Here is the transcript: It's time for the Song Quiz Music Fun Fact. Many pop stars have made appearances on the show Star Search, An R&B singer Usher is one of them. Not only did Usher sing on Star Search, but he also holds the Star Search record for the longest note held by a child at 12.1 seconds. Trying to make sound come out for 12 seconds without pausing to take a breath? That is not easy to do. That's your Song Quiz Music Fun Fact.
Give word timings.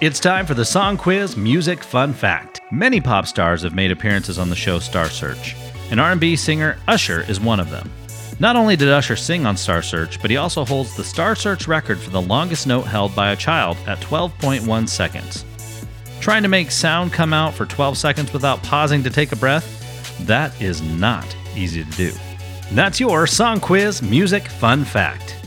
It's 0.00 0.18
time 0.18 0.46
for 0.46 0.54
the 0.54 0.64
Song 0.64 0.96
Quiz 0.96 1.36
Music 1.36 1.84
Fun 1.84 2.14
Fact. 2.14 2.62
Many 2.72 3.02
pop 3.02 3.26
stars 3.26 3.60
have 3.64 3.74
made 3.74 3.90
appearances 3.90 4.38
on 4.38 4.48
the 4.48 4.56
show 4.56 4.78
Star 4.78 5.10
Search, 5.10 5.54
An 5.90 5.98
R&B 5.98 6.36
singer 6.36 6.78
Usher 6.88 7.20
is 7.28 7.38
one 7.38 7.60
of 7.60 7.68
them. 7.68 7.92
Not 8.38 8.56
only 8.56 8.76
did 8.76 8.88
Usher 8.88 9.14
sing 9.14 9.44
on 9.44 9.58
Star 9.58 9.82
Search, 9.82 10.18
but 10.22 10.30
he 10.30 10.38
also 10.38 10.64
holds 10.64 10.96
the 10.96 11.04
Star 11.04 11.36
Search 11.36 11.68
record 11.68 11.98
for 11.98 12.08
the 12.08 12.22
longest 12.22 12.66
note 12.66 12.86
held 12.86 13.14
by 13.14 13.32
a 13.32 13.36
child 13.36 13.76
at 13.86 14.00
12.1 14.00 14.88
seconds. 14.88 15.44
Trying 16.22 16.44
to 16.44 16.48
make 16.48 16.70
sound 16.70 17.12
come 17.12 17.34
out 17.34 17.52
for 17.52 17.66
12 17.66 17.98
seconds 17.98 18.32
without 18.32 18.62
pausing 18.62 19.02
to 19.02 19.10
take 19.10 19.32
a 19.32 19.36
breath? 19.36 20.16
That 20.26 20.58
is 20.62 20.80
not 20.80 21.26
easy 21.54 21.84
to 21.84 21.90
do. 21.90 22.12
That's 22.72 23.00
your 23.00 23.26
Song 23.26 23.60
Quiz 23.60 24.00
Music 24.00 24.48
Fun 24.48 24.82
Fact. 24.82 25.39